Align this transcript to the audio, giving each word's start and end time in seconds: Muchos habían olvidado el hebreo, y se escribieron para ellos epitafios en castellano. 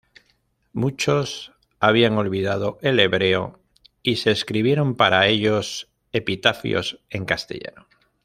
Muchos 0.73 1.51
habían 1.79 2.17
olvidado 2.17 2.79
el 2.81 2.99
hebreo, 2.99 3.59
y 4.01 4.15
se 4.15 4.31
escribieron 4.31 4.95
para 4.95 5.27
ellos 5.27 5.89
epitafios 6.11 6.99
en 7.11 7.25
castellano. 7.25 7.85